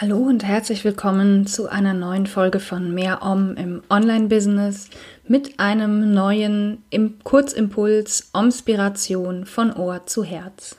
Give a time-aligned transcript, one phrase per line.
[0.00, 4.90] Hallo und herzlich willkommen zu einer neuen Folge von Mehr Om im Online-Business
[5.28, 6.82] mit einem neuen
[7.22, 10.74] Kurzimpuls Omspiration von Ohr zu Herz.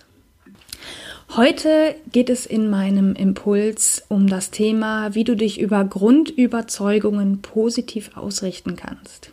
[1.33, 8.17] Heute geht es in meinem Impuls um das Thema, wie du dich über Grundüberzeugungen positiv
[8.17, 9.29] ausrichten kannst.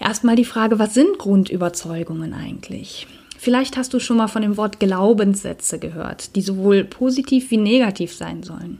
[0.00, 3.06] Erstmal die Frage, was sind Grundüberzeugungen eigentlich?
[3.42, 8.14] Vielleicht hast du schon mal von dem Wort Glaubenssätze gehört, die sowohl positiv wie negativ
[8.14, 8.78] sein sollen.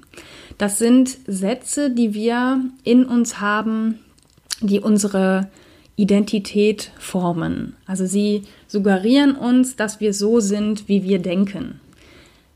[0.56, 3.98] Das sind Sätze, die wir in uns haben,
[4.60, 5.50] die unsere
[5.96, 7.74] Identität formen.
[7.86, 11.80] Also sie suggerieren uns, dass wir so sind, wie wir denken.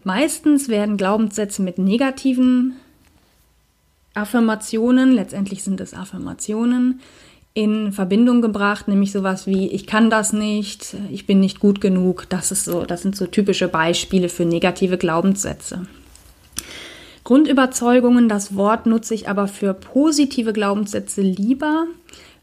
[0.05, 2.77] Meistens werden Glaubenssätze mit negativen
[4.15, 7.01] Affirmationen, letztendlich sind es Affirmationen,
[7.57, 12.27] in Verbindung gebracht, nämlich sowas wie ich kann das nicht, ich bin nicht gut genug.
[12.29, 15.87] Das ist so, das sind so typische Beispiele für negative Glaubenssätze.
[17.25, 21.87] Grundüberzeugungen, das Wort nutze ich aber für positive Glaubenssätze lieber,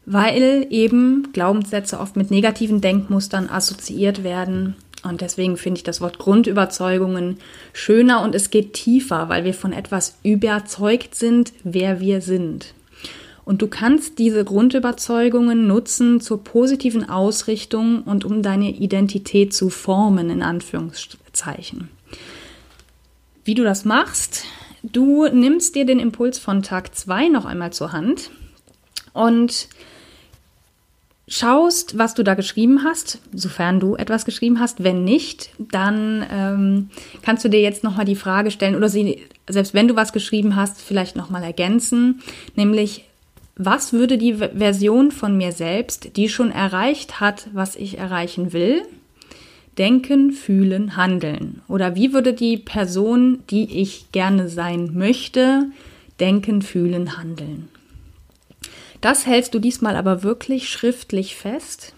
[0.04, 6.18] weil eben Glaubenssätze oft mit negativen Denkmustern assoziiert werden und deswegen finde ich das Wort
[6.18, 7.38] Grundüberzeugungen
[7.72, 12.74] schöner und es geht tiefer, weil wir von etwas überzeugt sind, wer wir sind.
[13.44, 20.30] Und du kannst diese Grundüberzeugungen nutzen zur positiven Ausrichtung und um deine Identität zu formen,
[20.30, 21.88] in Anführungszeichen.
[23.44, 24.44] Wie du das machst,
[24.82, 28.30] du nimmst dir den Impuls von Tag 2 noch einmal zur Hand
[29.12, 29.68] und
[31.28, 34.82] schaust, was du da geschrieben hast, sofern du etwas geschrieben hast.
[34.84, 36.90] Wenn nicht, dann ähm,
[37.22, 40.56] kannst du dir jetzt nochmal die Frage stellen oder sie, selbst wenn du was geschrieben
[40.56, 42.22] hast, vielleicht nochmal ergänzen,
[42.56, 43.04] nämlich
[43.56, 48.82] was würde die Version von mir selbst, die schon erreicht hat, was ich erreichen will,
[49.78, 51.62] denken, fühlen, handeln?
[51.68, 55.66] Oder wie würde die Person, die ich gerne sein möchte,
[56.18, 57.68] denken, fühlen, handeln?
[59.00, 61.94] Das hältst du diesmal aber wirklich schriftlich fest.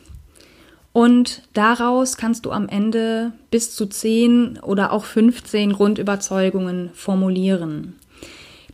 [0.92, 7.94] Und daraus kannst du am Ende bis zu 10 oder auch 15 Grundüberzeugungen formulieren.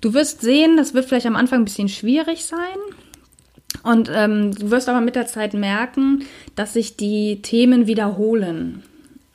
[0.02, 2.58] Du wirst sehen, das wird vielleicht am Anfang ein bisschen schwierig sein.
[3.82, 6.24] Und ähm, du wirst aber mit der Zeit merken,
[6.54, 8.82] dass sich die Themen wiederholen.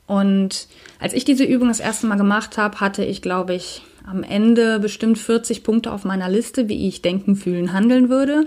[0.06, 0.68] Und
[1.00, 4.78] als ich diese Übung das erste Mal gemacht habe, hatte ich, glaube ich, am Ende
[4.78, 8.46] bestimmt 40 Punkte auf meiner Liste, wie ich denken, fühlen, handeln würde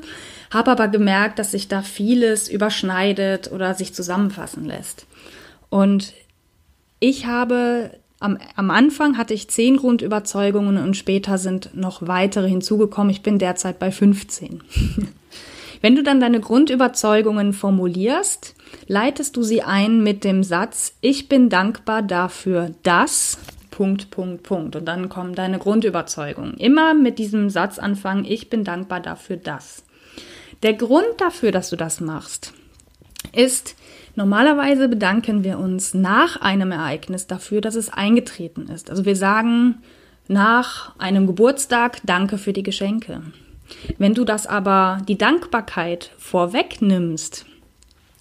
[0.52, 5.08] habe aber gemerkt, dass sich da vieles überschneidet oder sich zusammenfassen lässt.
[5.70, 6.14] Und
[7.00, 13.10] ich habe am, am Anfang hatte ich zehn Grundüberzeugungen und später sind noch weitere hinzugekommen.
[13.10, 14.62] Ich bin derzeit bei 15.
[15.82, 18.56] Wenn du dann deine Grundüberzeugungen formulierst,
[18.88, 23.40] leitest du sie ein mit dem Satz, ich bin dankbar dafür, dass
[23.72, 24.76] Punkt, Punkt, Punkt.
[24.76, 26.54] Und dann kommen deine Grundüberzeugungen.
[26.58, 29.84] Immer mit diesem Satz anfangen, ich bin dankbar dafür, dass.
[30.62, 32.54] Der Grund dafür, dass du das machst,
[33.34, 33.76] ist,
[34.16, 38.90] normalerweise bedanken wir uns nach einem Ereignis dafür, dass es eingetreten ist.
[38.90, 39.80] Also wir sagen
[40.28, 43.22] nach einem Geburtstag Danke für die Geschenke.
[43.98, 47.46] Wenn du das aber die Dankbarkeit vorwegnimmst,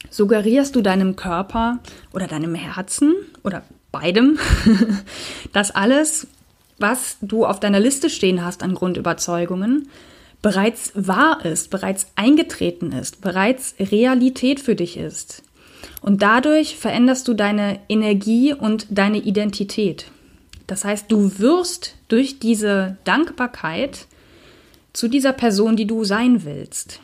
[0.09, 1.79] suggerierst du deinem Körper
[2.13, 4.39] oder deinem Herzen oder beidem,
[5.53, 6.27] dass alles,
[6.79, 9.89] was du auf deiner Liste stehen hast an Grundüberzeugungen,
[10.43, 15.43] bereits wahr ist, bereits eingetreten ist, bereits Realität für dich ist.
[16.01, 20.07] Und dadurch veränderst du deine Energie und deine Identität.
[20.67, 24.07] Das heißt, du wirst durch diese Dankbarkeit
[24.93, 27.01] zu dieser Person, die du sein willst.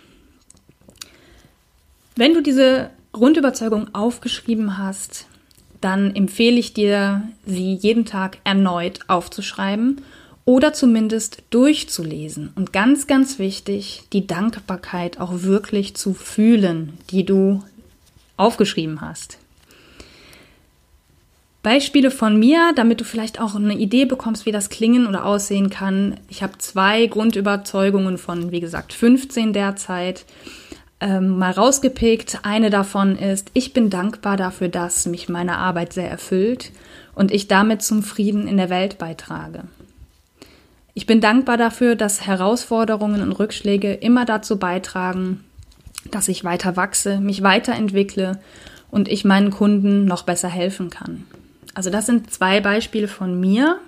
[2.15, 5.27] Wenn du diese Grundüberzeugung aufgeschrieben hast,
[5.81, 10.03] dann empfehle ich dir, sie jeden Tag erneut aufzuschreiben
[10.47, 12.53] oder zumindest durchzulesen.
[12.55, 17.63] Und ganz, ganz wichtig, die Dankbarkeit auch wirklich zu fühlen, die du
[18.39, 19.39] aufgeschrieben hast.
[21.63, 25.69] Beispiele von mir, damit du vielleicht auch eine Idee bekommst, wie das klingen oder aussehen
[25.69, 26.15] kann.
[26.29, 30.27] Ich habe zwei Grundüberzeugungen von, wie gesagt, 15 derzeit
[31.01, 32.39] ähm, mal rausgepickt.
[32.45, 36.71] Eine davon ist, ich bin dankbar dafür, dass mich meine Arbeit sehr erfüllt
[37.17, 39.65] und ich damit zum Frieden in der Welt beitrage.
[40.97, 45.45] Ich bin dankbar dafür, dass Herausforderungen und Rückschläge immer dazu beitragen,
[46.11, 48.41] dass ich weiter wachse, mich weiterentwickle
[48.91, 51.27] und ich meinen Kunden noch besser helfen kann.
[51.75, 53.79] Also das sind zwei Beispiele von mir.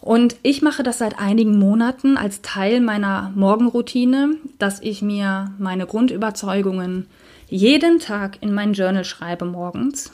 [0.00, 5.84] Und ich mache das seit einigen Monaten als Teil meiner Morgenroutine, dass ich mir meine
[5.84, 7.08] Grundüberzeugungen
[7.48, 10.12] jeden Tag in mein Journal schreibe morgens.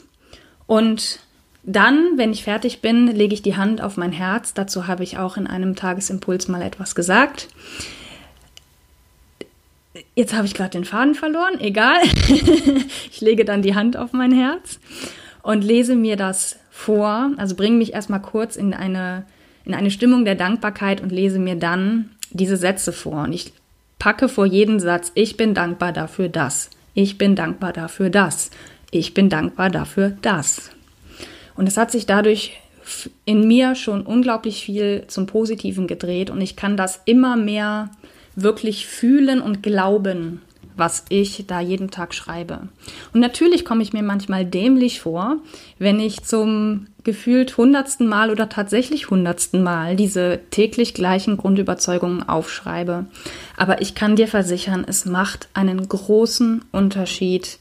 [0.65, 1.19] Und
[1.63, 4.53] dann, wenn ich fertig bin, lege ich die Hand auf mein Herz.
[4.53, 7.49] Dazu habe ich auch in einem Tagesimpuls mal etwas gesagt.
[10.15, 12.01] Jetzt habe ich gerade den Faden verloren, egal.
[13.11, 14.79] ich lege dann die Hand auf mein Herz
[15.43, 19.25] und lese mir das vor, also bringe mich erstmal kurz in eine,
[19.65, 23.23] in eine Stimmung der Dankbarkeit und lese mir dann diese Sätze vor.
[23.23, 23.53] Und ich
[23.99, 28.49] packe vor jeden Satz, ich bin dankbar dafür das, ich bin dankbar dafür das,
[28.89, 30.71] ich bin dankbar dafür das.
[31.55, 32.53] Und es hat sich dadurch
[33.25, 37.91] in mir schon unglaublich viel zum Positiven gedreht und ich kann das immer mehr
[38.35, 40.41] wirklich fühlen und glauben,
[40.77, 42.69] was ich da jeden Tag schreibe.
[43.13, 45.37] Und natürlich komme ich mir manchmal dämlich vor,
[45.79, 53.05] wenn ich zum gefühlt hundertsten Mal oder tatsächlich hundertsten Mal diese täglich gleichen Grundüberzeugungen aufschreibe.
[53.57, 57.57] Aber ich kann dir versichern, es macht einen großen Unterschied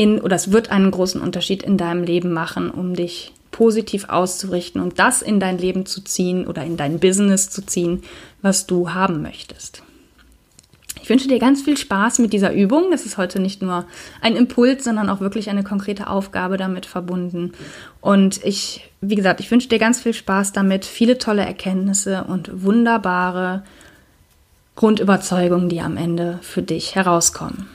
[0.00, 4.80] in, oder es wird einen großen Unterschied in deinem Leben machen, um dich positiv auszurichten
[4.80, 8.02] und das in dein Leben zu ziehen oder in dein Business zu ziehen,
[8.40, 9.82] was du haben möchtest.
[11.02, 12.90] Ich wünsche dir ganz viel Spaß mit dieser Übung.
[12.90, 13.84] Das ist heute nicht nur
[14.22, 17.52] ein Impuls, sondern auch wirklich eine konkrete Aufgabe damit verbunden.
[18.00, 22.62] Und ich, wie gesagt, ich wünsche dir ganz viel Spaß damit, viele tolle Erkenntnisse und
[22.64, 23.64] wunderbare
[24.76, 27.68] Grundüberzeugungen, die am Ende für dich herauskommen.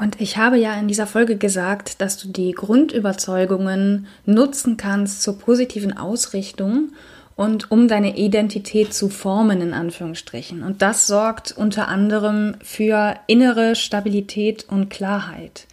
[0.00, 5.38] Und ich habe ja in dieser Folge gesagt, dass du die Grundüberzeugungen nutzen kannst zur
[5.38, 6.92] positiven Ausrichtung
[7.36, 10.62] und um deine Identität zu formen, in Anführungsstrichen.
[10.62, 15.66] Und das sorgt unter anderem für innere Stabilität und Klarheit.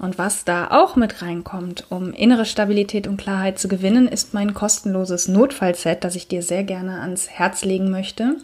[0.00, 4.52] Und was da auch mit reinkommt, um innere Stabilität und Klarheit zu gewinnen, ist mein
[4.52, 8.34] kostenloses Notfallset, das ich dir sehr gerne ans Herz legen möchte.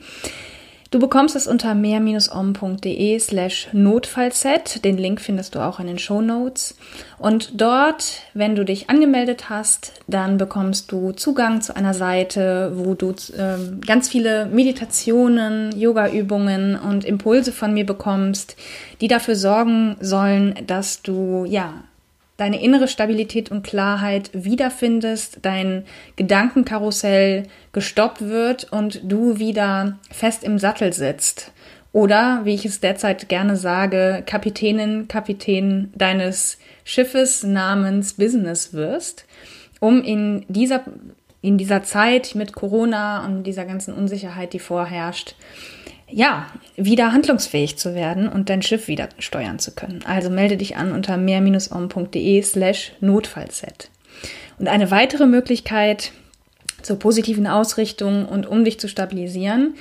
[0.97, 4.83] Du bekommst es unter mehr-om.de slash Notfallset.
[4.83, 6.75] Den Link findest du auch in den Show Notes.
[7.19, 12.95] Und dort, wenn du dich angemeldet hast, dann bekommst du Zugang zu einer Seite, wo
[12.95, 18.57] du äh, ganz viele Meditationen, Yoga-Übungen und Impulse von mir bekommst,
[19.03, 21.75] die dafür sorgen sollen, dass du, ja,
[22.37, 25.85] deine innere Stabilität und Klarheit wiederfindest, dein
[26.17, 31.53] Gedankenkarussell gestoppt wird und du wieder fest im Sattel sitzt.
[31.93, 39.25] Oder, wie ich es derzeit gerne sage, Kapitänin, Kapitän deines Schiffes namens Business wirst,
[39.81, 40.85] um in dieser,
[41.41, 45.37] in dieser Zeit mit Corona und dieser ganzen Unsicherheit, die vorherrscht,
[46.09, 50.05] ja, wieder handlungsfähig zu werden und dein Schiff wieder steuern zu können.
[50.07, 53.91] Also melde dich an unter mehr-om.de slash Notfallset.
[54.59, 56.13] Und eine weitere Möglichkeit
[56.83, 59.75] zur positiven Ausrichtung und um dich zu stabilisieren,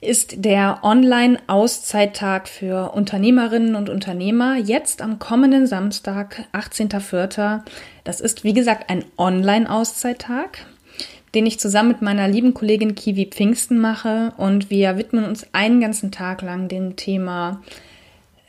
[0.00, 7.60] ist der Online-Auszeittag für Unternehmerinnen und Unternehmer jetzt am kommenden Samstag, 18.04.
[8.02, 10.66] Das ist, wie gesagt, ein Online-Auszeittag
[11.34, 14.32] den ich zusammen mit meiner lieben Kollegin Kiwi Pfingsten mache.
[14.36, 17.62] Und wir widmen uns einen ganzen Tag lang dem Thema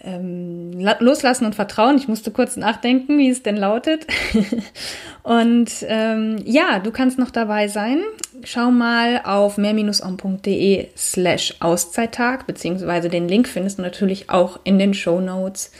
[0.04, 1.98] ähm, Loslassen und Vertrauen.
[1.98, 4.06] Ich musste kurz nachdenken, wie es denn lautet.
[5.24, 8.02] und ähm, ja, du kannst noch dabei sein.
[8.44, 14.94] Schau mal auf mehr-on.de slash Auszeittag, beziehungsweise den Link findest du natürlich auch in den
[14.94, 15.72] Show Notes.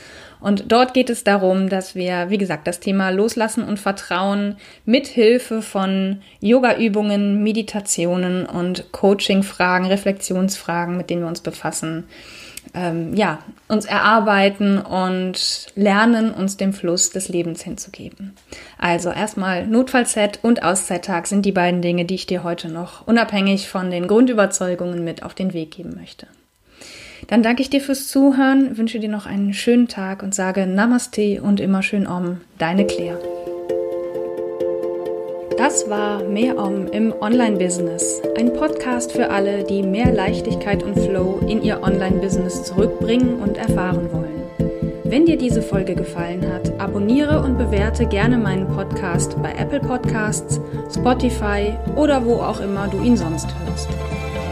[0.44, 5.06] Und dort geht es darum, dass wir, wie gesagt, das Thema Loslassen und Vertrauen mit
[5.06, 12.04] Hilfe von Yoga-Übungen, Meditationen und Coaching-Fragen, Reflexionsfragen, mit denen wir uns befassen,
[12.74, 18.34] ähm, ja, uns erarbeiten und lernen, uns dem Fluss des Lebens hinzugeben.
[18.76, 23.70] Also erstmal Notfallset und Auszeittag sind die beiden Dinge, die ich dir heute noch unabhängig
[23.70, 26.26] von den Grundüberzeugungen mit auf den Weg geben möchte.
[27.26, 31.42] Dann danke ich dir fürs Zuhören, wünsche dir noch einen schönen Tag und sage Namaste
[31.42, 33.18] und immer schön Om, deine Claire.
[35.56, 38.20] Das war Mehr Om im Online-Business.
[38.36, 44.12] Ein Podcast für alle, die mehr Leichtigkeit und Flow in ihr Online-Business zurückbringen und erfahren
[44.12, 44.42] wollen.
[45.04, 50.60] Wenn dir diese Folge gefallen hat, abonniere und bewerte gerne meinen Podcast bei Apple Podcasts,
[50.92, 53.88] Spotify oder wo auch immer du ihn sonst hörst.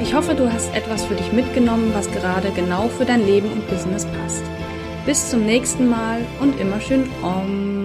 [0.02, 3.68] Ich hoffe, du hast etwas für dich mitgenommen, was gerade genau für dein Leben und
[3.68, 4.42] Business passt.
[5.06, 7.81] Bis zum nächsten Mal und immer schön Om.